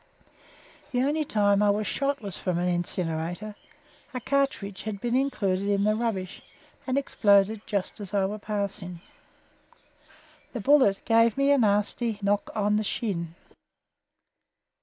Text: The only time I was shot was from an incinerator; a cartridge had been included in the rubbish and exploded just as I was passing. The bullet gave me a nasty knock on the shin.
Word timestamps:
The 0.93 1.03
only 1.03 1.23
time 1.23 1.61
I 1.61 1.69
was 1.69 1.85
shot 1.85 2.23
was 2.23 2.35
from 2.35 2.57
an 2.57 2.67
incinerator; 2.67 3.53
a 4.15 4.19
cartridge 4.19 4.81
had 4.81 4.99
been 4.99 5.15
included 5.15 5.69
in 5.69 5.83
the 5.83 5.93
rubbish 5.95 6.41
and 6.87 6.97
exploded 6.97 7.61
just 7.67 7.99
as 7.99 8.11
I 8.11 8.25
was 8.25 8.41
passing. 8.41 9.01
The 10.53 10.59
bullet 10.59 11.01
gave 11.05 11.37
me 11.37 11.51
a 11.51 11.57
nasty 11.59 12.17
knock 12.23 12.49
on 12.55 12.77
the 12.77 12.83
shin. 12.83 13.35